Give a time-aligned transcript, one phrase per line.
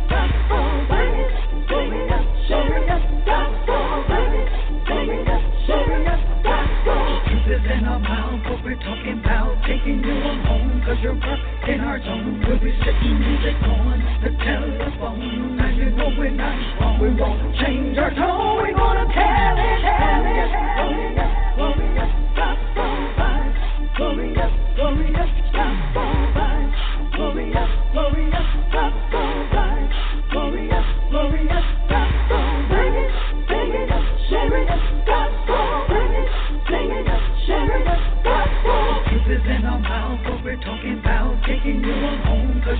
[7.48, 10.84] this in our mouth, but we're talking about taking you on home.
[10.86, 12.44] Cause you're up in our zone.
[12.46, 15.56] We'll be sitting music on the telephone.
[15.56, 17.00] Now you know we're not wrong.
[17.00, 18.58] We won't change our tone.
[18.58, 21.47] We're gonna tell it, tell it, oh, tell it.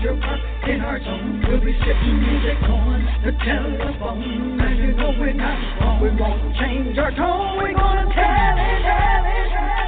[0.02, 1.44] treasure box in our zone.
[1.48, 4.60] We'll be sitting music on the telephone.
[4.62, 6.02] And you know we're not wrong.
[6.02, 7.58] We won't change our tone.
[7.58, 9.87] We're gonna tell it, tell it, tell it.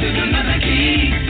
[0.00, 1.25] to the mother Key.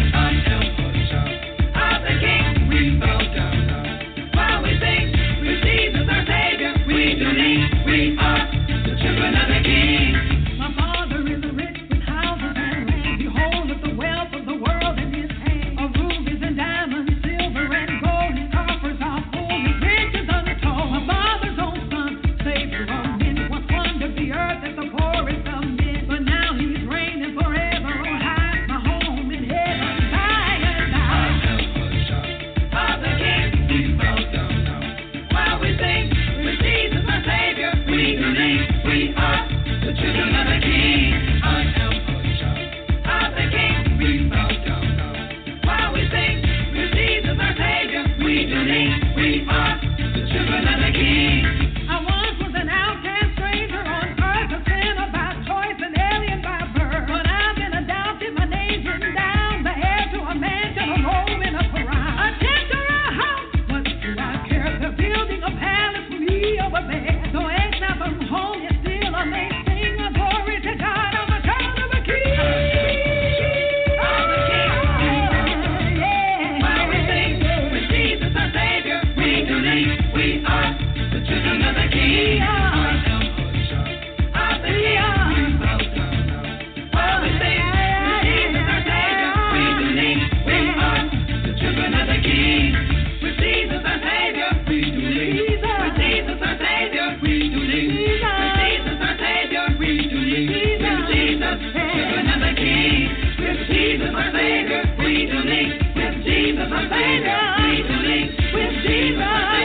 [103.96, 105.72] Jesus my Savior, we do believe.
[105.96, 108.30] With Jesus my Savior, we do believe.
[108.52, 109.55] With Jesus.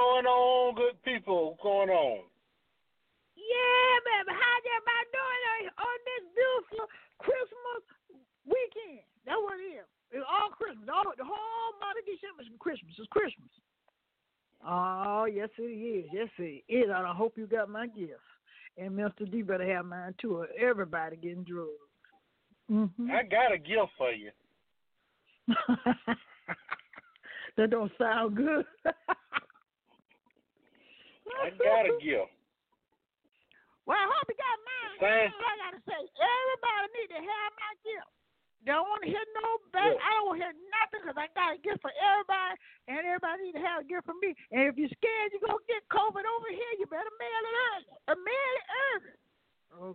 [0.00, 1.52] Going on, good people?
[1.52, 2.24] What's going on?
[3.36, 4.32] Yeah, baby.
[4.32, 6.88] How's everybody doing on, this beautiful
[7.20, 7.82] Christmas
[8.48, 9.04] weekend?
[9.28, 9.88] That's what it is.
[10.16, 10.88] It's all Christmas.
[10.88, 12.96] All, the whole month of December is Christmas.
[12.96, 13.52] It's Christmas.
[14.64, 16.08] Oh, yes, it is.
[16.12, 16.88] Yes, it is.
[16.88, 18.24] And I hope you got my gift.
[18.80, 19.28] And Mr.
[19.30, 21.76] D better have mine too, or everybody getting drugged.
[22.70, 23.10] Mm-hmm.
[23.10, 24.30] I got a gift for you.
[27.56, 28.64] that don't sound good.
[31.40, 32.30] I got a gift.
[33.88, 34.96] Well, I hope you got mine.
[35.00, 35.32] Thanks.
[35.32, 36.00] That's all I gotta say.
[36.04, 38.10] Everybody need to have my gift.
[38.68, 39.88] Don't want to hear no back.
[39.88, 40.04] Yeah.
[40.04, 42.54] I don't want to hear nothing because I got a gift for everybody,
[42.92, 44.36] and everybody need to have a gift for me.
[44.52, 47.88] And if you're scared you're gonna get COVID over here, you better mail it early.
[48.04, 49.16] Or mail it early.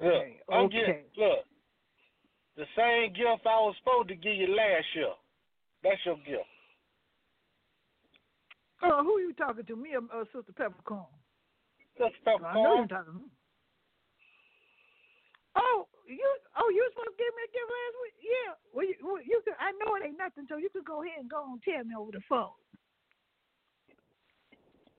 [0.02, 0.42] Okay.
[0.42, 0.76] Look, I'm okay.
[0.76, 1.46] getting, look,
[2.58, 5.14] the same gift I was supposed to give you last year.
[5.86, 6.50] That's your gift.
[8.82, 9.76] Uh, who you talking to?
[9.76, 11.06] Me or uh, Sister Peppercorn?
[11.98, 13.30] Just I know you're talking.
[15.56, 16.28] Oh, you
[16.58, 18.16] oh you supposed to give me a gift last week?
[18.20, 18.52] Yeah.
[18.74, 19.56] Well, you, well, you could.
[19.60, 21.96] I know it ain't nothing, so you could go ahead and go and tell me
[21.96, 22.52] over the phone.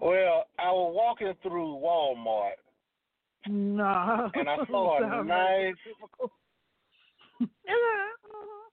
[0.01, 2.57] Well, I was walking through Walmart
[3.47, 4.31] No.
[4.35, 5.75] and I saw a nice.
[7.69, 8.69] Uh-huh.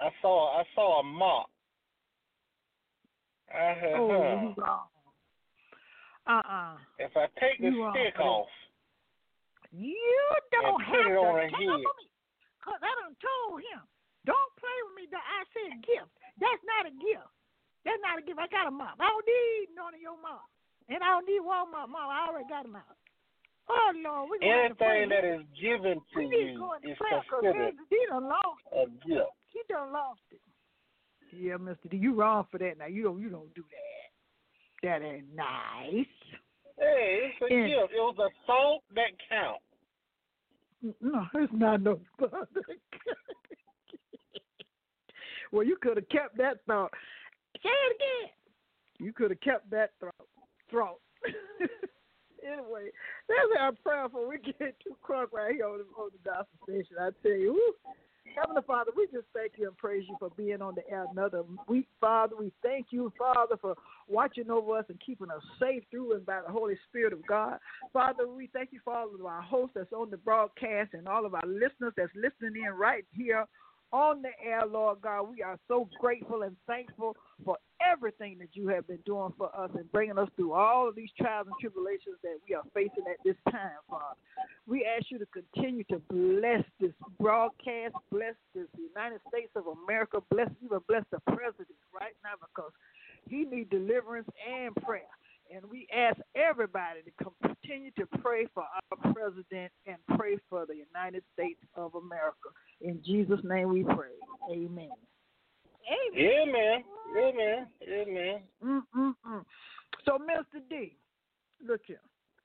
[0.00, 1.46] I saw I saw a mop.
[3.52, 4.93] I Oh, huh.
[6.26, 6.76] Uh-uh.
[6.98, 8.48] If I take the You stick off,
[9.72, 9.98] You
[10.50, 11.68] don't have put it to on her take head.
[11.68, 12.06] up with me.
[12.64, 13.84] Cause I done told him,
[14.24, 15.04] don't play with me.
[15.12, 16.08] That I said gift.
[16.40, 17.28] That's not a gift.
[17.84, 18.40] That's not a gift.
[18.40, 18.96] I got a mop.
[18.96, 20.48] I don't need none of your mop.
[20.88, 22.08] And I don't need Walmart mop.
[22.08, 22.96] I already got them out.
[23.68, 25.04] Oh Lord, we gonna have pray.
[25.04, 28.84] anything that is given to we need to you is considered he done lost a
[29.04, 29.32] gift.
[29.52, 30.40] He done lost it.
[31.32, 32.76] Yeah, Mister D, you wrong for that.
[32.78, 33.93] Now you don't you don't do that.
[34.84, 36.06] That ain't nice.
[36.78, 37.66] Hey, it's a Yeah.
[37.66, 37.94] gift.
[37.94, 39.64] It was a thought that counts.
[41.00, 42.48] No, it's not no thought.
[45.52, 46.92] well, you could have kept that thought.
[47.62, 48.30] Say it again.
[48.98, 50.28] You could have kept that thought.
[50.68, 51.00] Throat.
[52.44, 52.90] anyway,
[53.28, 56.58] that's our prayer for we get too crunk right here on the, on the gospel
[56.64, 56.96] station.
[57.00, 57.92] I tell you, woo.
[58.34, 61.42] Heavenly Father, we just thank you and praise you for being on the air another
[61.68, 62.34] week, Father.
[62.36, 63.76] We thank you, Father, for
[64.08, 67.58] watching over us and keeping us safe through and by the Holy Spirit of God.
[67.92, 71.26] Father, we thank you for all of our hosts that's on the broadcast and all
[71.26, 73.46] of our listeners that's listening in right here
[73.94, 75.30] on the air, Lord God.
[75.30, 79.70] We are so grateful and thankful for everything that you have been doing for us
[79.74, 83.22] and bringing us through all of these trials and tribulations that we are facing at
[83.24, 84.18] this time, Father.
[84.66, 90.18] We ask you to continue to bless this broadcast, bless this United States of America,
[90.28, 92.72] bless even bless the president right now because
[93.28, 95.02] he needs deliverance and prayer.
[95.52, 100.74] And we ask everybody to continue to pray for our president and pray for the
[100.74, 102.48] United States of America.
[102.80, 104.16] In Jesus' name we pray.
[104.50, 104.90] Amen.
[106.16, 106.16] Amen.
[106.16, 106.84] Amen.
[107.16, 107.66] Amen.
[107.88, 108.40] Amen.
[108.64, 109.44] Mm-mm-mm.
[110.04, 110.60] So, Mr.
[110.68, 110.96] D,
[111.66, 112.00] look here.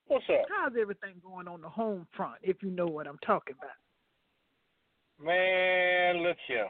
[0.08, 0.46] What's up?
[0.50, 5.26] How's everything going on the home front, if you know what I'm talking about?
[5.26, 6.68] Man, look here.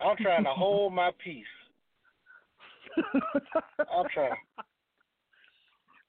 [0.00, 1.44] I'm trying to hold my peace.
[3.92, 4.32] I'm trying.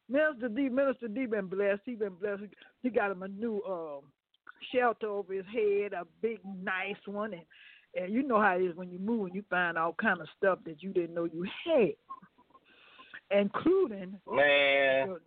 [0.09, 1.81] Minister D, Minister D been blessed.
[1.85, 2.43] He been blessed.
[2.81, 4.11] He got him a new um
[4.73, 7.43] shelter over his head, a big nice one, and
[7.95, 10.27] and you know how it is when you move and you find all kind of
[10.37, 11.93] stuff that you didn't know you had,
[13.39, 15.19] including Man, the,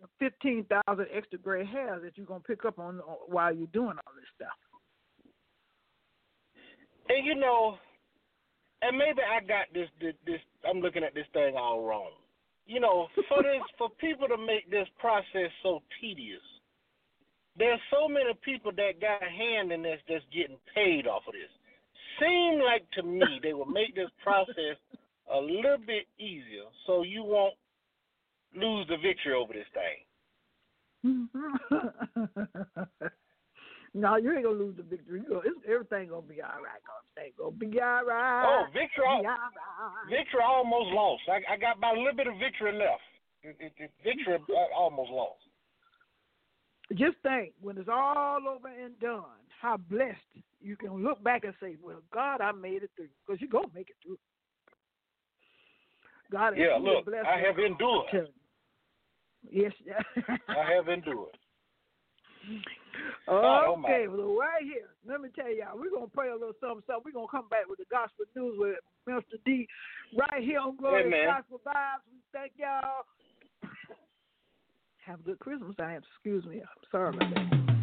[0.00, 3.66] the fifteen thousand extra gray hairs that you're gonna pick up on on- while you're
[3.68, 4.56] doing all this stuff.
[7.08, 7.78] and you know,
[8.82, 10.40] and maybe I got this, this, this.
[10.68, 12.10] I'm looking at this thing all wrong.
[12.66, 16.40] You know, for this, for people to make this process so tedious,
[17.56, 21.34] there's so many people that got a hand in this that's getting paid off of
[21.34, 21.50] this.
[22.20, 24.78] Seem like to me they will make this process
[25.32, 27.54] a little bit easier so you won't
[28.56, 30.00] lose the victory over this thing.
[33.94, 35.22] no, you ain't gonna lose the victory.
[35.22, 36.82] You gonna, it's, everything gonna be all right.
[36.82, 38.44] Gonna gonna be all right.
[38.44, 39.06] Oh, victory!
[39.06, 40.10] Be all right.
[40.10, 41.22] Victory almost lost.
[41.30, 43.06] I, I got about a little bit of victory left.
[43.44, 45.38] It, it, it, victory uh, almost lost.
[46.94, 50.18] Just think, when it's all over and done, how blessed
[50.60, 53.72] you can look back and say, "Well, God, I made it through," because you're gonna
[53.72, 54.18] make it through.
[56.32, 58.28] God, has Yeah, look, blessed I have endured.
[59.48, 59.72] Yes.
[60.48, 61.38] I have endured.
[63.28, 66.82] Okay, well, right here, let me tell y'all, we're going to pray a little something,
[66.86, 67.02] something.
[67.04, 69.38] We're going to come back with the gospel news with Mr.
[69.44, 69.66] D
[70.16, 71.26] right here on Glorious Amen.
[71.26, 72.04] Gospel Vibes.
[72.12, 73.04] We thank y'all.
[75.06, 75.74] Have a good Christmas.
[75.78, 76.60] I excuse me.
[76.60, 77.73] I'm sorry about that.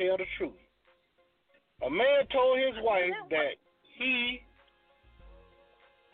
[0.00, 0.56] Tell the truth.
[1.84, 3.60] A man told his wife that
[4.00, 4.40] he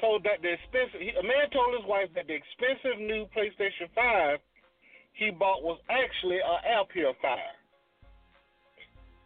[0.00, 1.00] told that the expensive.
[1.00, 4.38] He, a man told his wife that the expensive new PlayStation Five
[5.14, 7.54] he bought was actually an air purifier.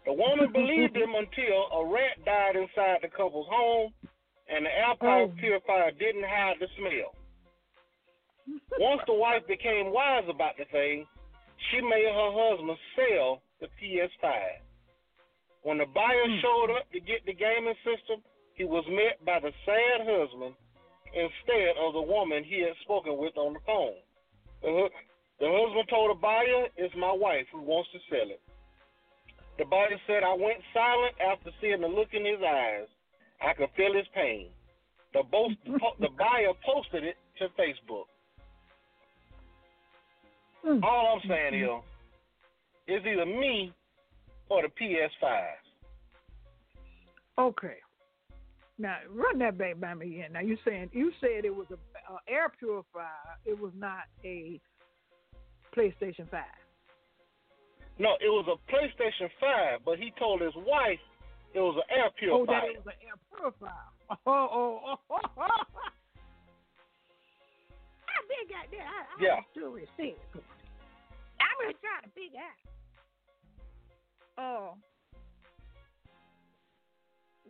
[0.06, 3.92] The woman believed him until a rat died inside the couple's home,
[4.48, 5.32] and the air Oh.
[5.38, 7.12] purifier didn't hide the smell.
[8.78, 11.06] Once the wife became wise about the thing,
[11.70, 14.60] she made her husband sell the PS5.
[15.62, 16.40] When the buyer Hmm.
[16.40, 18.22] showed up to get the gaming system,
[18.54, 20.54] he was met by the sad husband
[21.12, 23.96] instead of the woman he had spoken with on the phone.
[24.62, 24.88] The,
[25.40, 28.40] the husband told the buyer, It's my wife who wants to sell it.
[29.58, 32.88] The buyer said, I went silent after seeing the look in his eyes.
[33.40, 34.50] I could feel his pain.
[35.12, 35.56] The, boast,
[36.00, 38.04] the buyer posted it to Facebook.
[40.64, 40.82] Mm.
[40.82, 41.68] All I'm saying is,
[42.90, 43.72] it's either me
[44.48, 45.42] or the PS5.
[47.38, 47.76] Okay.
[48.78, 50.32] Now run that back by me again.
[50.32, 51.74] Now you saying you said it was a,
[52.12, 53.04] a air purifier.
[53.44, 54.60] It was not a
[55.76, 56.44] PlayStation Five.
[58.00, 60.98] No, it was a PlayStation 5, but he told his wife
[61.52, 62.40] it was an air purifier.
[62.40, 63.84] Oh, that it was an air purifier.
[64.08, 65.52] Oh, oh, oh, oh, oh.
[68.08, 68.80] I been got that.
[68.80, 69.44] I, I Yeah.
[69.68, 70.44] receive it.
[71.44, 72.56] I'm really trying to figure out.
[74.38, 74.74] Oh.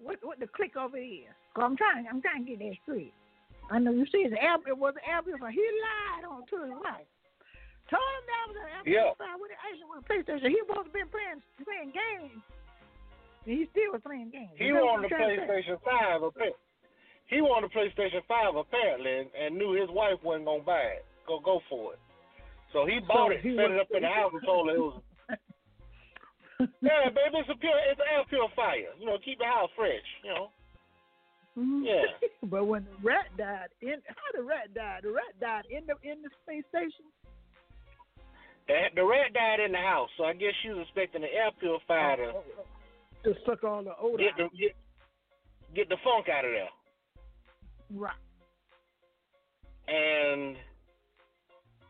[0.01, 1.29] What what the click of it is?
[1.55, 3.13] Cause I'm trying I'm trying to get that straight.
[3.71, 5.51] I know you see it's air it was an air purifier.
[5.53, 7.07] He lied on to his wife.
[7.93, 9.13] Told him that was an Yeah.
[9.13, 10.49] with the with a PlayStation.
[10.49, 12.41] He supposed to been playing playing games.
[13.45, 14.57] And he still was playing games.
[14.57, 15.37] He that what wanted a to say?
[15.45, 16.23] PlayStation 5.
[16.25, 16.57] appa-
[17.29, 21.05] He wanted a PlayStation 5 apparently, and, and knew his wife wasn't gonna buy it.
[21.29, 22.01] Go go for it.
[22.73, 24.77] So he bought it, he set was- it up in the house, and told her
[24.77, 25.03] it was.
[26.83, 28.93] Yeah, baby, it's a pure, it's an air purifier.
[28.99, 30.05] You know, keep the house fresh.
[30.25, 30.47] You know.
[31.59, 31.85] Mhm.
[31.85, 32.29] Yeah.
[32.51, 35.01] but when the rat died, in how the rat died?
[35.03, 37.07] The rat died in the in the space station.
[38.69, 41.51] The, the rat died in the house, so I guess she was expecting the air
[41.59, 42.65] purifier to Oh, oh,
[43.27, 43.33] oh.
[43.33, 44.77] to suck all the odor get the get,
[45.75, 46.69] get the funk out of there.
[47.99, 48.15] Right.
[49.89, 50.57] And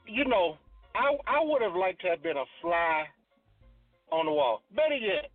[0.07, 0.57] you know,
[0.95, 3.05] I I would have liked to have been a fly
[4.13, 4.63] on the wall.
[4.75, 5.31] Better yet,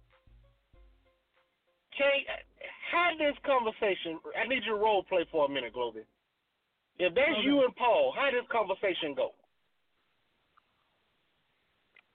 [1.97, 2.11] can
[2.91, 4.19] have this conversation.
[4.35, 6.05] I need your role play for a minute, Globee.
[6.97, 7.41] If that's Okay.
[7.43, 9.33] you and Paul, how did this conversation go?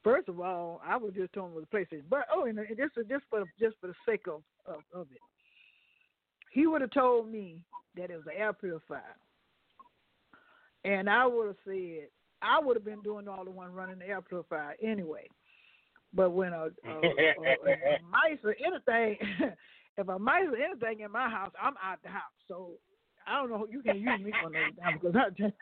[0.03, 3.25] First of all, I was just talking with the PlayStation, but oh, and just just
[3.29, 5.21] for just for the sake of of, of it,
[6.53, 7.63] he would have told me
[7.97, 9.15] that it was an air purifier,
[10.85, 12.09] and I would have said
[12.41, 15.29] I would have been doing all the one running the air purifier anyway.
[16.13, 19.19] But when a, a, a, a mice or anything,
[19.97, 22.23] if a mice or anything in my house, I'm out the house.
[22.49, 22.73] So
[23.27, 23.67] I don't know.
[23.71, 25.53] You can use me for another time because I,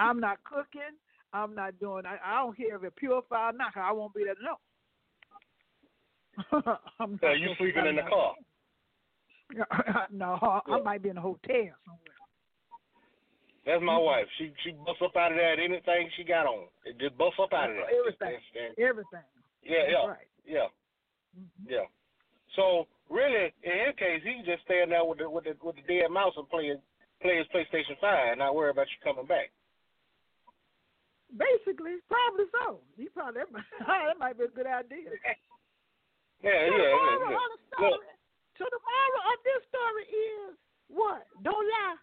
[0.00, 0.96] I'm not cooking.
[1.34, 2.04] I'm not doing.
[2.06, 3.74] I, I don't care if it's purified or not.
[3.74, 4.56] 'cause I won't be there know.
[7.00, 8.34] I'm So you sleeping in the car?
[10.10, 10.82] no, I Yeah.
[10.82, 12.16] might be in a hotel somewhere.
[13.64, 14.26] That's my wife.
[14.38, 16.66] She she busts up out of that anything she got on.
[16.84, 17.94] It just busts up out of that.
[17.94, 18.40] Everything.
[18.78, 19.22] Everything.
[19.62, 20.28] Yeah, yeah, right.
[20.46, 20.68] yeah.
[21.38, 21.66] Mhm.
[21.66, 21.86] Yeah.
[22.56, 25.76] So really, in his case, he can just stand there with the with the with
[25.76, 26.74] the dead mouse and play
[27.20, 29.50] play his PlayStation Five and not worry about you coming back.
[31.32, 32.84] Basically, probably so.
[32.96, 35.10] He probably that might, that might be a good idea.
[36.42, 36.98] Yeah, yeah, the yeah.
[36.98, 37.38] moral yeah.
[37.38, 38.10] of the story.
[38.58, 40.58] So the moral of this story is
[40.90, 41.22] what?
[41.46, 41.98] Don't lie.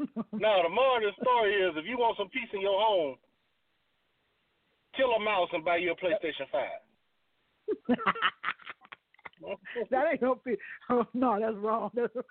[0.40, 3.20] Now the moral of the story is, if you want some peace in your home,
[4.98, 6.80] kill a mouse and buy you a PlayStation Five.
[9.90, 10.56] that ain't no fear.
[10.90, 11.90] Oh, no, that's wrong.
[11.94, 12.24] That's wrong.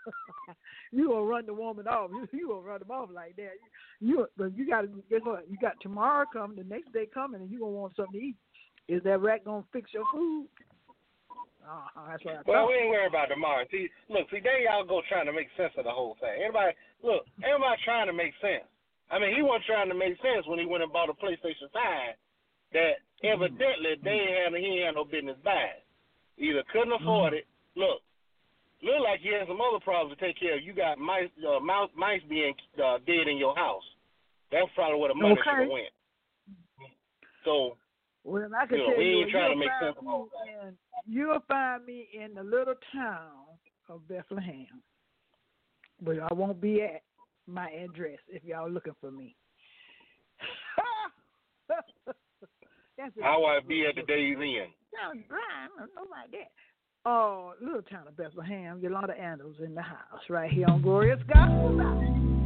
[0.91, 2.11] you gonna run the woman off.
[2.11, 3.53] You, you gonna run them off like that.
[3.99, 5.49] You, but you, got to guess what?
[5.49, 8.35] You got tomorrow coming, the next day coming, and you gonna want something to eat.
[8.87, 10.47] Is that rat gonna fix your food?
[11.67, 13.67] Uh-huh, that's what I well, we ain't worried about tomorrow.
[13.69, 16.39] See, look, see, there y'all go trying to make sense of the whole thing.
[16.39, 16.71] Anybody,
[17.03, 18.63] look, everybody trying to make sense.
[19.11, 21.67] I mean, he wasn't trying to make sense when he went and bought a PlayStation
[21.75, 22.15] Five
[22.73, 23.27] that mm-hmm.
[23.27, 25.81] evidently they had he had no business buying.
[26.37, 27.03] Either couldn't mm-hmm.
[27.03, 27.45] afford it.
[27.75, 28.01] Look,
[28.83, 30.63] look like you had some other problems to take care of.
[30.63, 33.85] You got mice, uh, mouse, mice being uh, dead in your house.
[34.51, 35.41] That's probably where the money okay.
[35.43, 35.93] should have went.
[37.43, 37.77] So,
[38.23, 40.29] well, I can you know, tell we ain't you, trying to make sense of all
[40.45, 40.73] that.
[41.05, 43.31] You'll find me in the little town
[43.89, 44.81] of Bethlehem,
[46.01, 47.03] but I won't be at
[47.47, 49.35] my address if y'all looking for me.
[53.21, 54.71] How I be at the day's end.
[54.91, 56.51] John Bryan, I know like that.
[57.05, 62.36] Oh, little town of Bethlehem, Yolanda Andrews in the house right here on Glorious Gospel.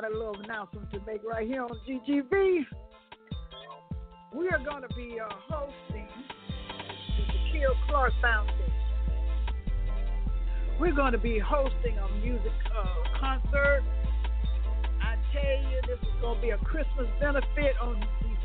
[0.00, 2.66] Got a, little announcement to make right here on GGB.
[4.34, 6.06] We are going to be uh, hosting
[7.16, 8.72] the Shaquille Clark Foundation.
[10.78, 12.86] We're going to be hosting a music uh,
[13.18, 13.84] concert.
[15.00, 18.04] I tell you, this is going to be a Christmas benefit on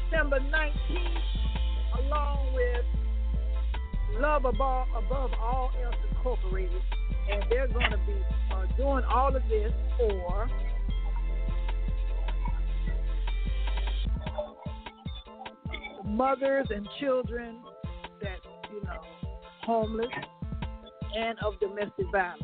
[0.09, 6.81] December 19th, along with Love Above, Above All Else Incorporated.
[7.29, 8.15] And they're going to be
[8.53, 10.47] uh, doing all of this for
[16.11, 17.59] mothers and children
[18.21, 18.37] that,
[18.73, 19.01] you know,
[19.63, 20.07] homeless
[21.17, 22.43] and of domestic violence.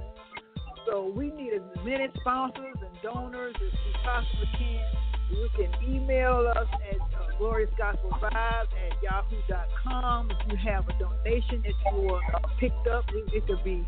[0.86, 4.86] So we need as many sponsors and donors as we possibly can.
[5.30, 11.94] You can email us at uh, gloriousgospelvibes at yahoo.com if you have a donation that
[11.94, 13.04] you uh, picked up.
[13.10, 13.86] It, it could be,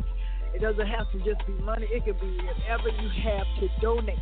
[0.54, 1.86] it doesn't have to just be money.
[1.90, 4.18] It could be whatever you have to donate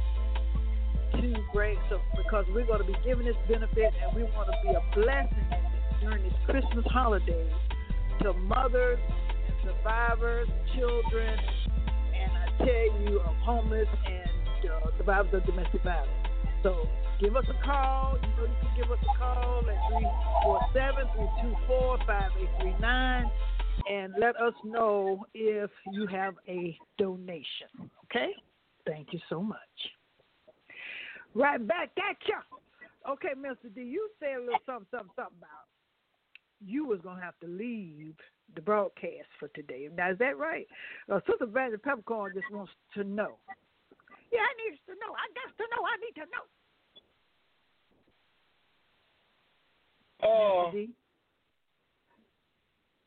[1.12, 4.56] to bring so because we're going to be giving this benefit and we want to
[4.62, 5.48] be a blessing
[6.00, 7.50] during this Christmas holiday
[8.22, 8.98] to mothers
[9.46, 11.38] and survivors, children,
[12.14, 16.10] and I tell you, of homeless and uh, survivors of domestic violence.
[16.62, 16.88] So
[17.20, 18.18] give us a call.
[18.20, 19.76] You know you can give us a call at
[21.68, 23.30] 347-324-5839
[23.88, 27.68] and let us know if you have a donation.
[28.04, 28.32] Okay?
[28.86, 29.58] Thank you so much.
[31.34, 32.36] Right back at you.
[33.08, 33.72] Okay, Mr.
[33.74, 35.68] D, you said a little something, something, something about
[36.64, 38.14] you was gonna have to leave
[38.54, 39.88] the broadcast for today.
[39.94, 40.66] Now is that right?
[41.10, 43.36] Uh, Sister Vandy Peppercorn just wants to know.
[44.32, 45.14] Yeah, I need to know.
[45.14, 45.82] I got to know.
[45.86, 46.44] I need to know.
[50.22, 50.70] Oh.
[50.72, 50.90] D?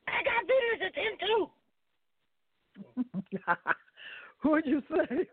[0.07, 1.49] I got videos at ten too.
[4.49, 5.27] What'd you say?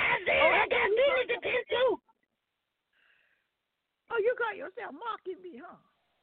[0.00, 1.90] I said I got videos at ten too.
[4.10, 5.78] Oh, you got yourself mocking me, huh?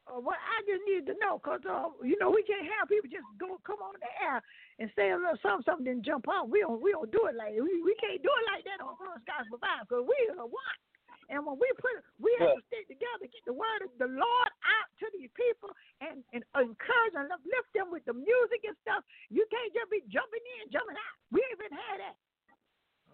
[0.08, 3.12] Uh, well, I just need to know, cause uh, you know we can't have people
[3.12, 4.40] just go come on the air
[4.80, 6.48] and say a little something, something, then jump off.
[6.48, 8.96] We don't, we don't do it like we, we can't do it like that on
[8.96, 10.80] First Gospel Vibe, cause we are one.
[11.28, 14.52] And when we put, we have to stick together, get the word of the Lord
[14.64, 19.04] out to these people, and and encourage and lift them with the music and stuff.
[19.28, 21.16] You can't just be jumping in, jumping out.
[21.36, 22.16] We ain't even had that.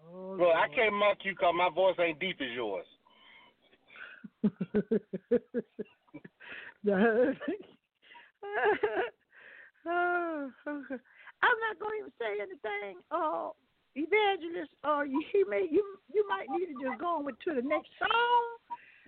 [0.06, 2.86] Oh, Well, I can't mock you 'cause my voice ain't deep as yours.
[9.86, 13.00] I'm not going to even say anything.
[13.10, 13.50] Uh,
[13.94, 17.54] evangelist, uh, you, he may you you might need to just go on with to
[17.54, 18.44] the next song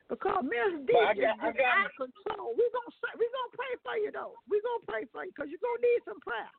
[0.09, 2.54] because Miss D Well, I just got- I is out of control.
[2.54, 4.35] We're gonna say, we gonna pray for you though.
[4.48, 6.50] We're gonna pray for you because you're gonna need some prayer.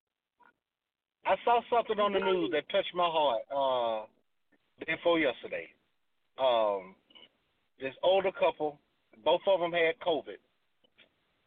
[1.26, 3.44] I saw something on the news that touched my heart.
[3.52, 4.08] Uh,
[4.86, 5.68] day before yesterday.
[6.40, 6.96] Um,
[7.82, 8.80] this older couple,
[9.24, 10.38] both of them had COVID,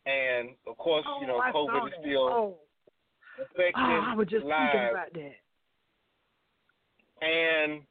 [0.07, 2.55] and of course, Oh, you know, I COVID is still oh,
[3.39, 5.37] affecting oh, I was just thinking about that.
[7.23, 7.83] And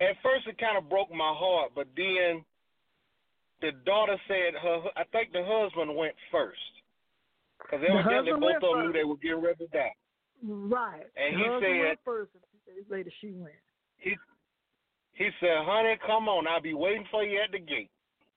[0.00, 2.44] at first, it kind of broke my heart, but then
[3.60, 4.82] the daughter said her.
[4.96, 6.58] I think the husband went first
[7.58, 9.94] because evidently both of them knew they were getting ready to die.
[10.42, 11.06] Right.
[11.16, 13.54] And The he said- first, and two days later she went.
[14.04, 14.16] He
[15.12, 17.90] he said, "Honey, come on, I'll be waiting for you at the gate."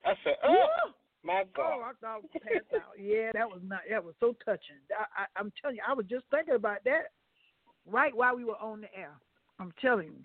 [0.04, 0.92] I said, "Oh Woo!
[1.22, 2.98] my Oh, God!" I thought I was passed out.
[2.98, 3.80] Yeah, that was not.
[3.90, 4.80] That was so touching.
[4.96, 7.12] I, I, I'm telling you, I was just thinking about that
[7.86, 9.12] right while we were on the air.
[9.60, 10.24] I'm telling you,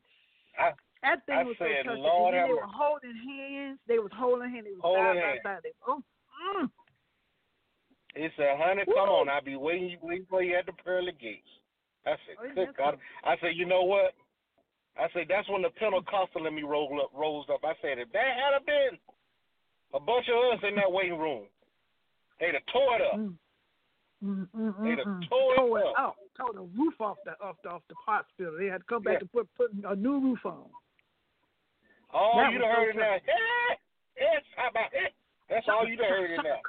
[0.57, 2.03] I- that thing I was said, so touching.
[2.03, 3.79] Lord they were holding hands.
[3.87, 4.65] They was holding hands.
[4.65, 5.43] They was Holding side hands.
[5.43, 6.01] by oh,
[6.61, 6.69] mm.
[8.15, 9.19] He said, "Honey, come Woo!
[9.25, 11.49] on, I'll be waiting waiting for you at the pearly gates."
[12.05, 14.13] I said, Oh, "Good God!" I said, "You know what?"
[14.97, 18.11] I said, "That's when the Pentecostal in me rolled up, rose up." I said, "If
[18.11, 18.99] that had been
[19.93, 21.45] a bunch of us in that waiting room,
[22.39, 23.33] they'd have tore it up." Mm.
[24.23, 26.15] Mm, mm, mm, They'd have tore it Tore it up.
[26.37, 28.55] Tore the roof off the off the off the hospital.
[28.57, 29.19] They had to come back Yeah.
[29.21, 30.69] and put put a new roof on.
[32.13, 33.79] Oh, That you'd was have so heard in there, "Hey,
[34.17, 35.13] yes, how about it?"
[35.49, 36.61] That's all you'd have heard in there.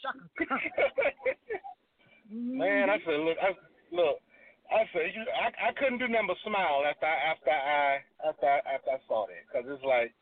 [0.00, 1.32] Shaka shaka
[2.30, 3.54] Man, I said, look, I
[3.90, 4.20] look,
[4.72, 8.46] I said, you, I, I couldn't do nothing but smile after I, after I, after
[8.46, 10.12] I, after I saw that, because it's like,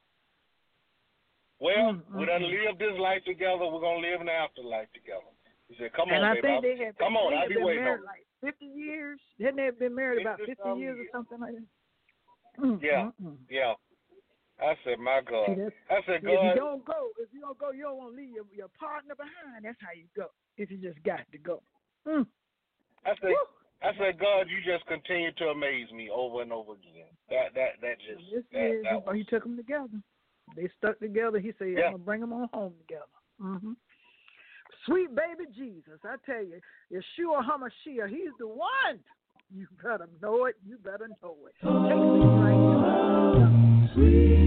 [1.61, 2.51] well, Mm, we done mm.
[2.67, 3.69] lived this life together.
[3.69, 5.29] We're gonna live in the afterlife together.
[5.69, 6.41] He said, "Come and on, I baby.
[6.41, 9.21] think I'll- they had come on, I'll be been waiting married like fifty years.
[9.39, 12.65] Hadn't they been married about 50 fifty years or something like that?
[12.65, 13.11] Mm, Yeah.
[13.23, 13.37] mm, mm.
[13.51, 13.75] Yeah.
[14.61, 15.57] I said, my God.
[15.57, 18.21] See, I said, If you don't go, if you don't go, you don't want to
[18.21, 19.65] leave your, your partner behind.
[19.65, 20.29] That's how you go.
[20.57, 21.63] If you just got to go.
[22.07, 22.27] Mm.
[23.07, 23.37] I said, Woo.
[23.83, 27.09] I said, God, you just continue to amaze me over and over again.
[27.31, 29.89] That that that just This that, is, that oh, was, he took them together.
[30.55, 31.39] They stuck together.
[31.39, 31.85] He said, Yeah.
[31.85, 33.07] I'm going to bring them on home together.
[33.41, 33.73] Mm-hmm.
[34.87, 36.61] Sweet baby Jesus, I tell you,
[36.93, 39.01] Yeshua HaMashiach, he's the one.
[39.55, 40.57] You better know it.
[40.67, 41.55] You better know it.
[43.97, 44.40] Take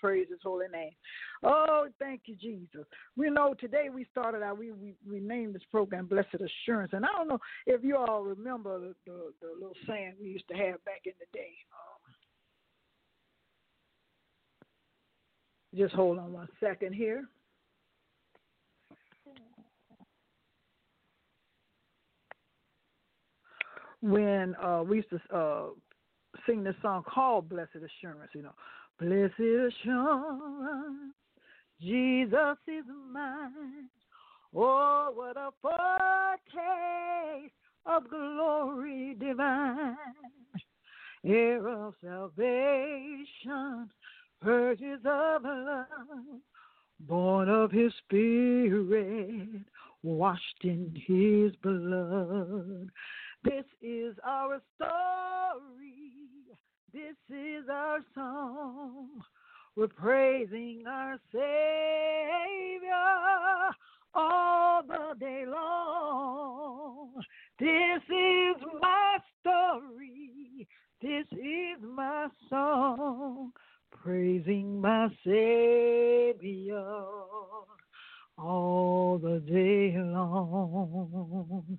[0.00, 0.92] praise his holy name.
[1.42, 2.86] Oh, thank you, Jesus.
[3.16, 6.92] We know today we started out, we, we, we named this program Blessed Assurance.
[6.92, 10.48] And I don't know if you all remember the, the, the little saying we used
[10.48, 11.52] to have back in the day.
[11.72, 12.14] Um,
[15.78, 17.24] just hold on one second here.
[24.02, 25.66] When uh, we used to uh,
[26.46, 28.54] sing this song called Blessed Assurance, you know.
[29.00, 31.14] Blessed Assurance,
[31.80, 33.88] Jesus is mine.
[34.54, 37.54] Oh, what a foretaste
[37.86, 39.96] of glory divine.
[41.24, 43.90] Heir of salvation,
[44.42, 45.86] purchase of love,
[47.00, 49.64] born of his spirit,
[50.02, 52.90] washed in his blood.
[53.44, 55.99] This is our story.
[56.92, 59.22] This is our song.
[59.76, 62.90] We're praising our Savior
[64.12, 67.12] all the day long.
[67.60, 70.66] This is my story.
[71.00, 73.52] This is my song.
[73.92, 76.74] Praising my Savior
[78.36, 81.78] all the day long.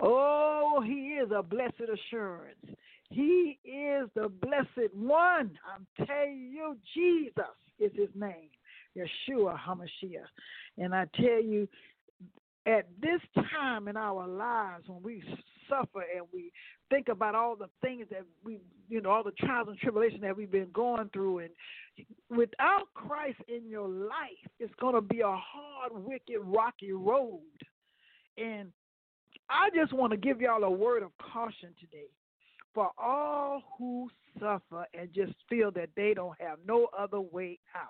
[0.00, 2.66] Oh, he is a blessed assurance.
[3.10, 5.58] He is the blessed one.
[5.66, 8.50] I'm telling you, Jesus is his name.
[8.96, 10.26] Yeshua HaMashiach.
[10.76, 11.68] And I tell you,
[12.66, 15.22] at this time in our lives when we
[15.68, 16.52] suffer and we
[16.90, 20.36] think about all the things that we you know all the trials and tribulations that
[20.36, 21.50] we've been going through and
[22.30, 27.40] without christ in your life it's going to be a hard wicked rocky road
[28.36, 28.70] and
[29.50, 32.08] i just want to give y'all a word of caution today
[32.78, 34.08] for all who
[34.38, 37.88] suffer and just feel that they don't have no other way out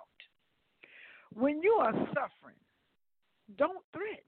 [1.35, 2.55] when you are suffering
[3.55, 4.23] don't threaten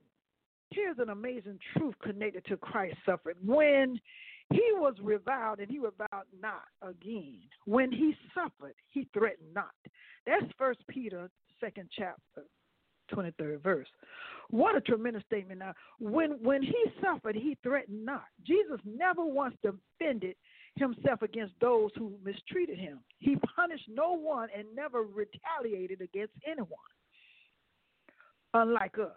[0.71, 3.35] here's an amazing truth connected to Christ's suffering.
[3.45, 3.99] When
[4.53, 7.41] he was reviled and he reviled not again.
[7.65, 9.71] When he suffered, he threatened not.
[10.25, 12.47] That's First Peter second chapter,
[13.09, 13.87] twenty third verse.
[14.49, 15.59] What a tremendous statement!
[15.59, 18.25] Now, when when he suffered, he threatened not.
[18.45, 20.35] Jesus never once defended
[20.75, 22.99] himself against those who mistreated him.
[23.19, 26.69] He punished no one and never retaliated against anyone.
[28.53, 29.11] Unlike us.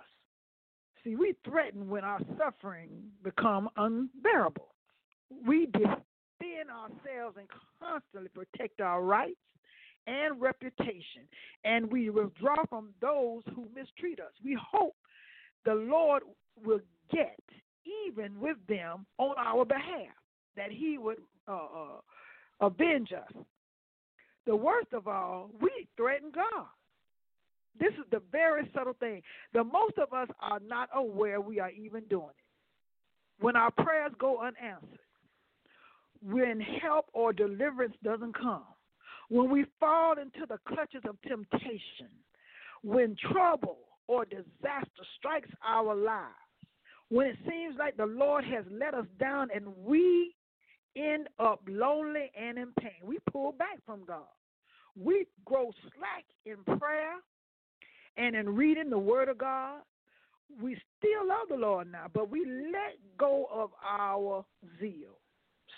[1.02, 2.88] See, we threaten when our suffering
[3.22, 4.74] become unbearable.
[5.46, 7.48] We defend ourselves and
[7.80, 9.36] constantly protect our rights
[10.07, 11.22] and reputation,
[11.64, 14.32] and we withdraw from those who mistreat us.
[14.44, 14.96] We hope
[15.64, 16.22] the Lord
[16.62, 16.80] will
[17.12, 17.38] get
[18.07, 20.14] even with them on our behalf,
[20.57, 21.18] that He would
[21.49, 23.45] uh, uh, avenge us.
[24.47, 26.66] The worst of all, we threaten God.
[27.78, 29.22] This is the very subtle thing.
[29.53, 33.42] The most of us are not aware we are even doing it.
[33.42, 34.99] When our prayers go unanswered,
[36.22, 38.64] when help or deliverance doesn't come,
[39.28, 42.09] when we fall into the clutches of temptation,
[42.82, 46.34] when trouble or disaster strikes our lives,
[47.09, 50.34] when it seems like the Lord has let us down and we
[50.97, 54.22] end up lonely and in pain, we pull back from God.
[54.97, 57.16] We grow slack in prayer
[58.16, 59.80] and in reading the Word of God,
[60.61, 64.45] we still love the Lord now, but we let go of our
[64.80, 65.18] zeal.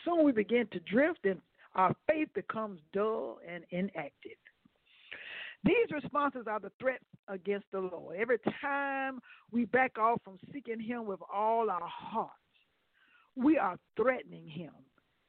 [0.04, 1.40] Soon we begin to drift and
[1.74, 4.32] our faith becomes dull and inactive.
[5.64, 8.16] These responses are the threats against the Lord.
[8.16, 12.32] Every time we back off from seeking Him with all our hearts,
[13.34, 14.72] we are threatening Him.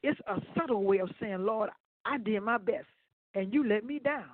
[0.03, 1.69] It's a subtle way of saying, Lord,
[2.05, 2.87] I did my best
[3.35, 4.25] and you let me down.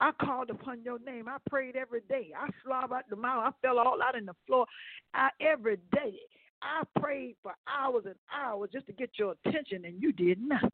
[0.00, 1.26] I called upon your name.
[1.28, 2.30] I prayed every day.
[2.38, 3.44] I slobbed out the mouth.
[3.46, 4.66] I fell all out in the floor.
[5.14, 6.14] I, every day.
[6.62, 10.70] I prayed for hours and hours just to get your attention, and you did nothing.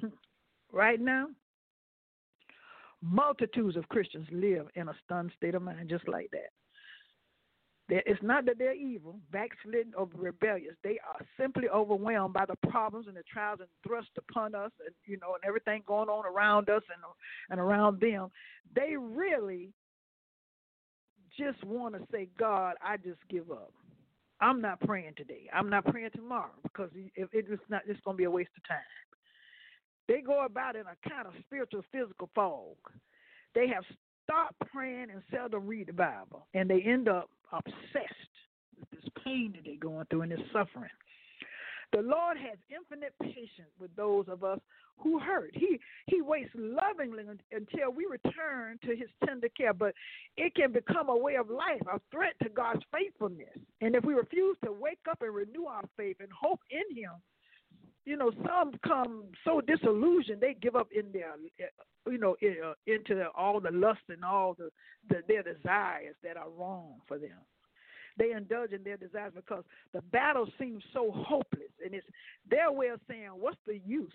[0.00, 0.08] Hmm.
[0.72, 1.28] right now,
[3.02, 6.50] multitudes of Christians live in a stunned state of mind just like that.
[7.90, 10.74] It's not that they're evil, backslidden, or rebellious.
[10.84, 14.94] They are simply overwhelmed by the problems and the trials and thrust upon us, and
[15.06, 17.02] you know, and everything going on around us and
[17.50, 18.28] and around them.
[18.74, 19.72] They really
[21.38, 23.72] just want to say, God, I just give up.
[24.40, 25.48] I'm not praying today.
[25.52, 28.68] I'm not praying tomorrow because if it's not, it's going to be a waste of
[28.68, 28.78] time.
[30.08, 32.76] They go about in a kind of spiritual, physical fog.
[33.54, 33.84] They have
[34.24, 38.34] stopped praying and seldom read the Bible, and they end up obsessed
[38.78, 40.90] with this pain that they're going through and this suffering.
[41.92, 44.60] The Lord has infinite patience with those of us
[44.98, 45.52] who hurt.
[45.54, 49.72] He He waits lovingly until we return to His tender care.
[49.72, 49.94] But
[50.36, 53.56] it can become a way of life, a threat to God's faithfulness.
[53.80, 57.12] And if we refuse to wake up and renew our faith and hope in Him,
[58.08, 61.34] you know, some come so disillusioned they give up in their,
[62.10, 64.70] you know, uh, into all the lust and all the,
[65.08, 67.38] the their desires that are wrong for them.
[68.18, 72.06] They indulge in their desires because the battle seems so hopeless, and it's
[72.50, 74.12] their way of saying, "What's the use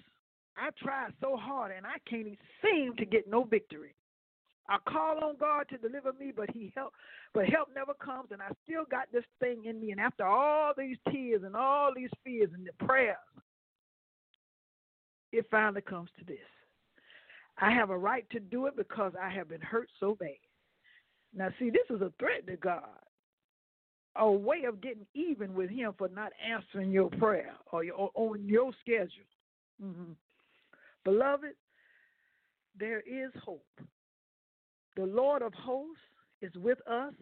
[0.57, 3.95] I tried so hard and I can't even seem to get no victory.
[4.69, 6.93] I call on God to deliver me, but He help,
[7.33, 9.91] but help never comes, and I still got this thing in me.
[9.91, 13.17] And after all these tears and all these fears and the prayers,
[15.33, 16.37] it finally comes to this.
[17.57, 20.29] I have a right to do it because I have been hurt so bad.
[21.35, 22.83] Now, see, this is a threat to God,
[24.15, 28.45] a way of getting even with Him for not answering your prayer or, your, on
[28.45, 29.09] your schedule.
[29.83, 30.11] Mm-hmm.
[31.03, 31.53] Beloved,
[32.79, 33.65] there is hope.
[34.95, 35.97] The Lord of hosts
[36.41, 37.13] is with us.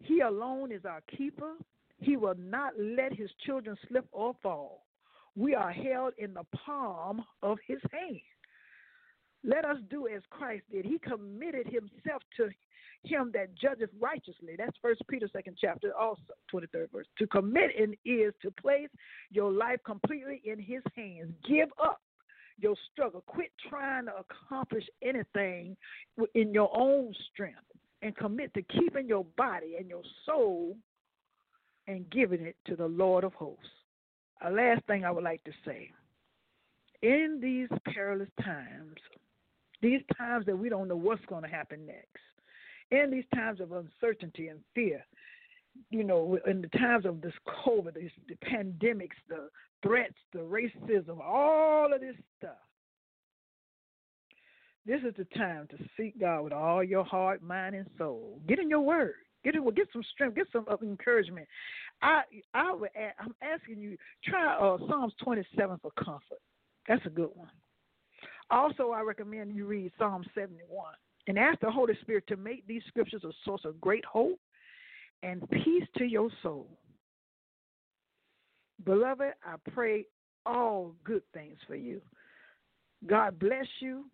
[0.00, 1.54] He alone is our keeper.
[1.98, 4.84] He will not let his children slip or fall.
[5.38, 8.20] We are held in the palm of his hand.
[9.44, 10.84] Let us do as Christ did.
[10.84, 12.48] He committed himself to
[13.04, 14.56] him that judgeth righteously.
[14.58, 16.20] That's First Peter second chapter, also
[16.50, 17.06] twenty third verse.
[17.18, 18.88] To commit in is to place
[19.30, 21.32] your life completely in His hands.
[21.48, 22.00] Give up
[22.58, 23.22] your struggle.
[23.26, 25.76] Quit trying to accomplish anything
[26.34, 27.60] in your own strength,
[28.02, 30.76] and commit to keeping your body and your soul
[31.86, 33.64] and giving it to the Lord of hosts.
[34.42, 35.90] A last thing I would like to say.
[37.02, 38.96] In these perilous times,
[39.82, 42.22] these times that we don't know what's going to happen next,
[42.90, 45.04] in these times of uncertainty and fear,
[45.90, 47.34] you know, in the times of this
[47.64, 49.48] COVID, this, the pandemics, the
[49.82, 52.56] threats, the racism, all of this stuff.
[54.86, 58.40] This is the time to seek God with all your heart, mind, and soul.
[58.48, 59.14] Get in your word.
[59.44, 60.36] Get in, get some strength.
[60.36, 61.46] Get some uh, encouragement.
[62.02, 62.22] I
[62.54, 66.40] I would add, I'm asking you try uh, Psalms 27 for comfort.
[66.86, 67.50] That's a good one.
[68.50, 70.94] Also, I recommend you read Psalm 71
[71.26, 74.38] and ask the Holy Spirit to make these scriptures a source of great hope
[75.22, 76.68] and peace to your soul.
[78.84, 80.06] Beloved, I pray
[80.46, 82.00] all good things for you.
[83.06, 84.04] God bless you,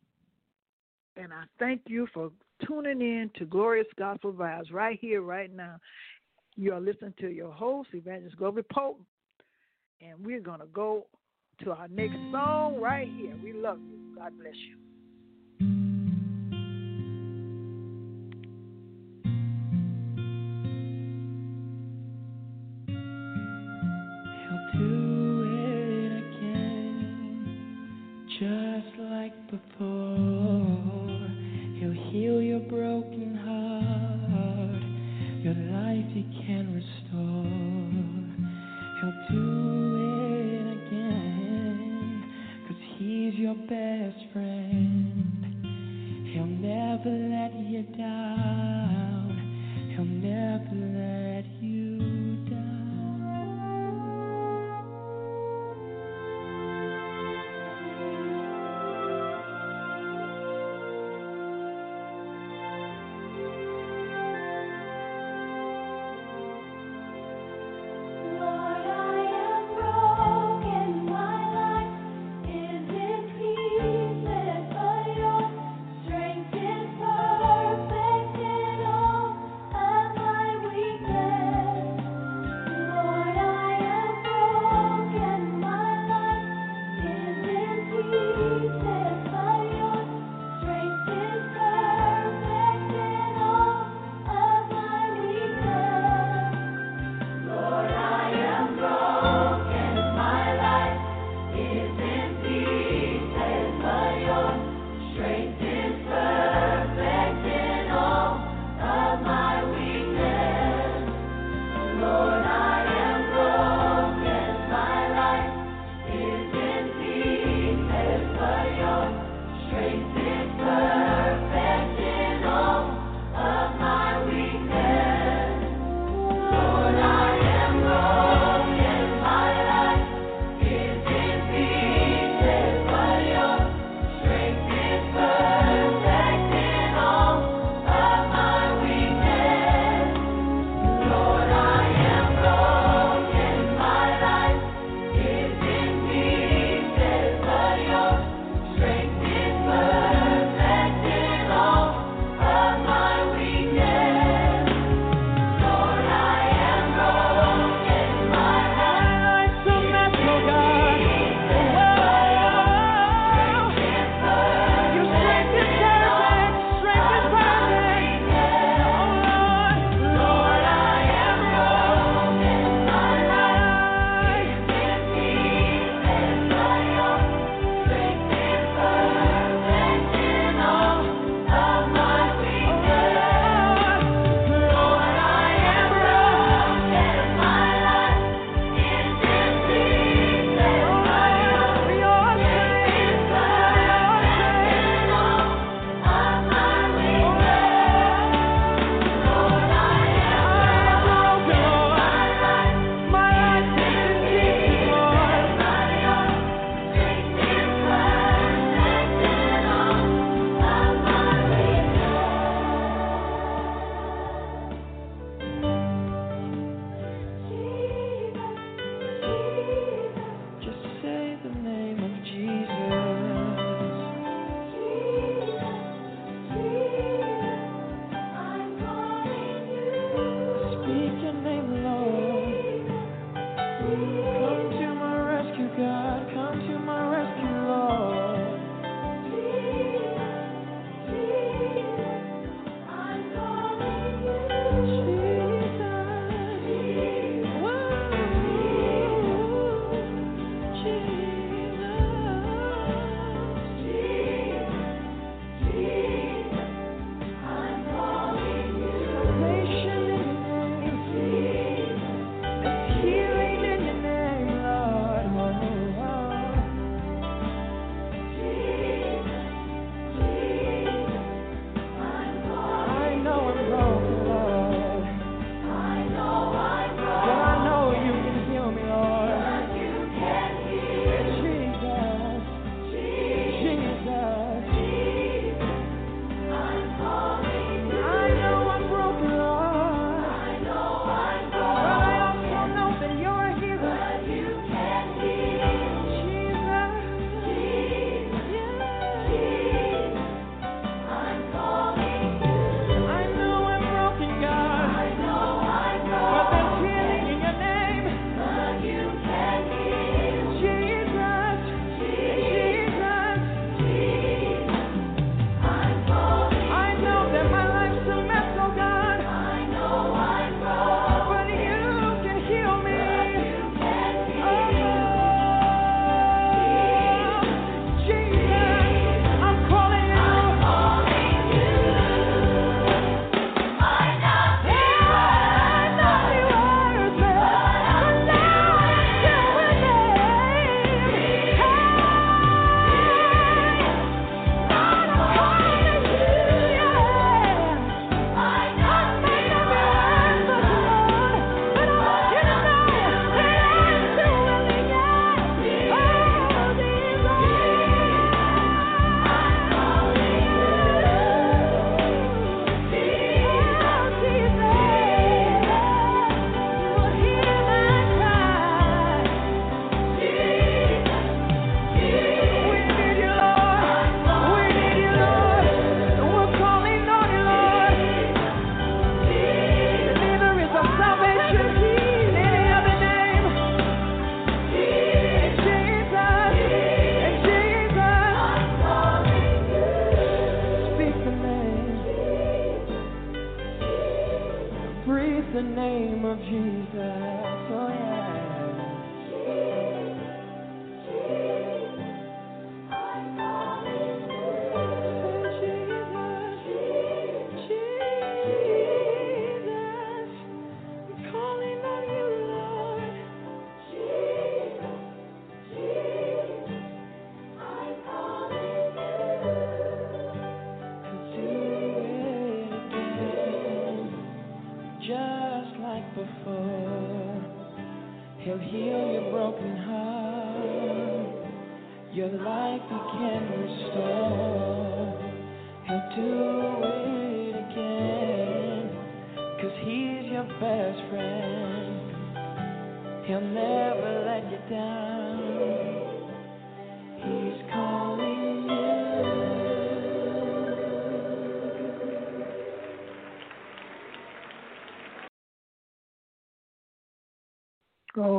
[1.16, 2.30] and I thank you for
[2.66, 5.76] tuning in to Glorious Gospel Vibes right here, right now.
[6.56, 9.00] You are listening to your host, Evangelist Globee Pope,
[10.00, 11.06] and we're going to go
[11.64, 13.34] to our next song right here.
[13.42, 14.16] We love you.
[14.16, 14.83] God bless you.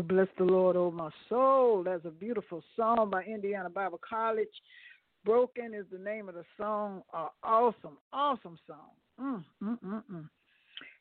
[0.07, 1.83] Bless the Lord, oh my soul.
[1.83, 4.47] That's a beautiful song by Indiana Bible College.
[5.23, 7.01] Broken is the name of the song.
[7.13, 8.93] Uh, awesome, awesome song.
[9.19, 10.29] Mm, mm, mm, mm.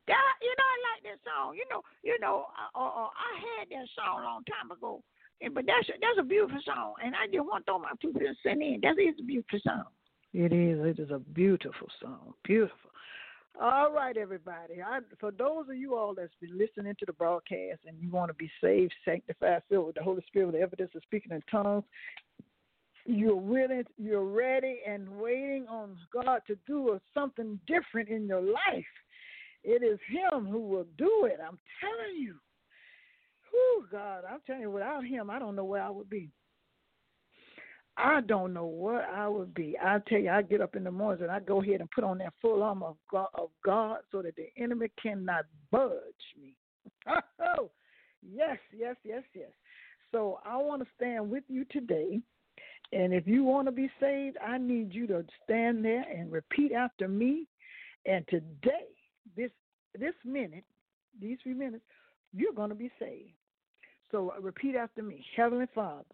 [0.06, 1.54] That, you know, I like that song.
[1.56, 5.02] You know, you know, uh, uh, I had that song a long time ago,
[5.40, 7.92] and, but that's a, that's a beautiful song, and I just want to throw my
[8.00, 8.80] two cents in.
[8.82, 9.84] That is a beautiful song.
[10.32, 10.78] It is.
[10.84, 12.34] It is a beautiful song.
[12.44, 12.90] Beautiful.
[13.60, 14.82] All right, everybody.
[14.84, 18.28] I, for those of you all that's been listening to the broadcast and you want
[18.28, 21.40] to be saved, sanctified, filled with the Holy Spirit, with the evidence of speaking in
[21.48, 21.84] tongues,
[23.06, 28.84] you're willing, you're ready, and waiting on God to do something different in your life.
[29.62, 31.38] It is Him who will do it.
[31.40, 32.34] I'm telling you.
[33.50, 36.30] Whew, God, I'm telling you, without Him, I don't know where I would be.
[37.96, 39.76] I don't know what I would be.
[39.80, 42.02] I tell you, I get up in the mornings and I go ahead and put
[42.02, 45.90] on that full armor of God, of God so that the enemy cannot budge
[46.40, 46.56] me.
[47.56, 47.70] Oh,
[48.22, 49.50] yes, yes, yes, yes.
[50.10, 52.20] So I want to stand with you today.
[52.92, 56.72] And if you want to be saved, I need you to stand there and repeat
[56.72, 57.46] after me.
[58.06, 58.86] And today,
[59.36, 59.50] this
[59.98, 60.64] this minute,
[61.20, 61.84] these few minutes,
[62.32, 63.32] you're going to be saved.
[64.10, 65.24] So repeat after me.
[65.36, 66.04] Heavenly Father,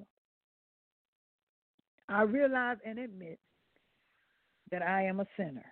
[2.11, 3.38] I realize and admit
[4.70, 5.64] that I am a sinner.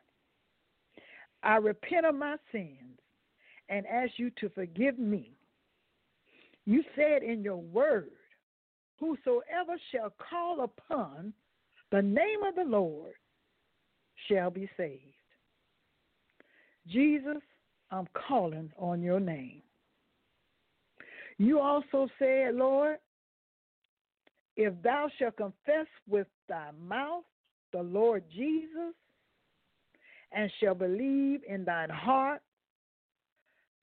[1.42, 2.98] I repent of my sins
[3.68, 5.32] and ask you to forgive me.
[6.64, 8.10] You said in your word,
[9.00, 11.32] Whosoever shall call upon
[11.92, 13.12] the name of the Lord
[14.28, 15.02] shall be saved.
[16.88, 17.42] Jesus,
[17.90, 19.62] I'm calling on your name.
[21.38, 22.98] You also said, Lord,
[24.58, 27.22] if thou shalt confess with thy mouth
[27.72, 28.92] the Lord Jesus,
[30.32, 32.42] and shall believe in thine heart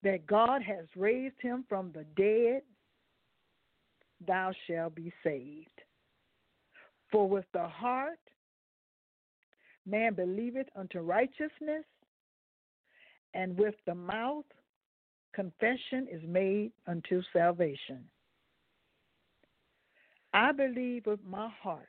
[0.02, 2.62] that God has raised him from the dead,
[4.26, 5.68] thou shalt be saved.
[7.10, 8.18] For with the heart
[9.86, 11.84] man believeth unto righteousness,
[13.34, 14.44] and with the mouth
[15.34, 18.04] confession is made unto salvation.
[20.36, 21.88] I believe with my heart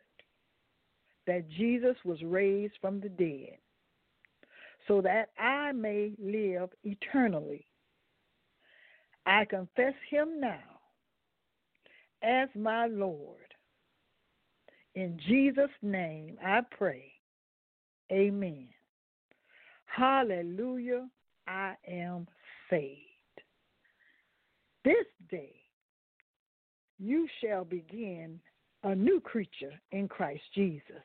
[1.25, 3.57] that Jesus was raised from the dead
[4.87, 7.65] so that I may live eternally.
[9.25, 10.79] I confess him now
[12.23, 13.53] as my Lord.
[14.95, 17.11] In Jesus' name I pray.
[18.13, 18.69] Amen.
[19.87, 21.09] Hallelujah.
[21.49, 22.29] I am
[22.69, 23.01] saved.
[24.85, 25.66] This day
[26.99, 28.39] you shall begin
[28.83, 31.03] a new creature in Christ Jesus.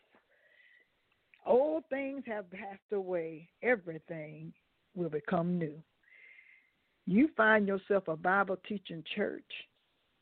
[1.46, 4.52] Old things have passed away, everything
[4.94, 5.74] will become new.
[7.06, 9.42] You find yourself a Bible teaching church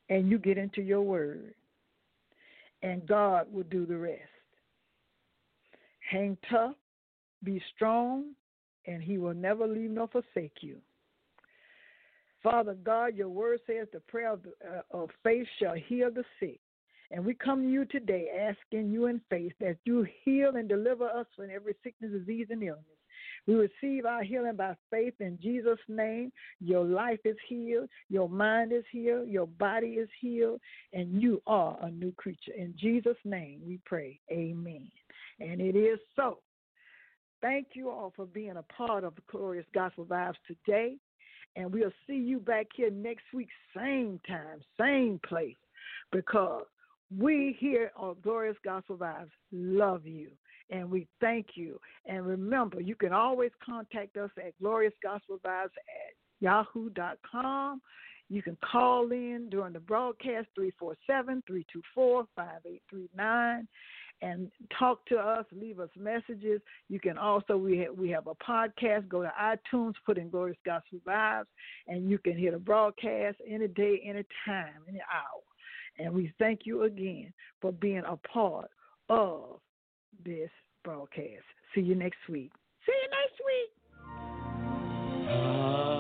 [0.08, 1.54] and you get into your word,
[2.82, 4.20] and God will do the rest.
[6.10, 6.74] Hang tough,
[7.44, 8.32] be strong,
[8.86, 10.78] and He will never leave nor forsake you.
[12.42, 16.60] Father God, your word says the prayer of, uh, of faith shall heal the sick.
[17.10, 21.08] And we come to you today asking you in faith that you heal and deliver
[21.08, 22.84] us from every sickness, disease, and illness.
[23.46, 26.30] We receive our healing by faith in Jesus' name.
[26.60, 30.60] Your life is healed, your mind is healed, your body is healed,
[30.92, 32.52] and you are a new creature.
[32.56, 34.20] In Jesus' name we pray.
[34.30, 34.88] Amen.
[35.40, 36.38] And it is so.
[37.42, 40.96] Thank you all for being a part of the Glorious Gospel Vibes today.
[41.56, 45.56] And we'll see you back here next week, same time, same place,
[46.12, 46.64] because
[47.16, 50.30] we here on Glorious Gospel Vibes love you
[50.70, 51.80] and we thank you.
[52.06, 57.82] And remember, you can always contact us at Glorious Gospel Vibes at yahoo.com.
[58.28, 63.68] You can call in during the broadcast 347 324 5839
[64.22, 66.60] and talk to us, leave us messages.
[66.88, 69.08] You can also we have, we have a podcast.
[69.08, 71.46] Go to iTunes, put in Glorious Gospel Vibes,
[71.88, 75.42] and you can hear the broadcast any day, any time, any hour.
[75.98, 78.70] And we thank you again for being a part
[79.08, 79.60] of
[80.24, 80.50] this
[80.84, 81.44] broadcast.
[81.74, 82.52] See you next week.
[82.86, 83.70] See you next week.
[85.26, 85.99] For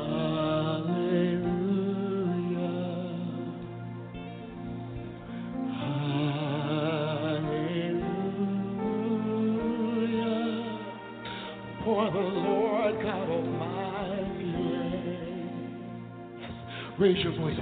[17.00, 17.56] Raise your voice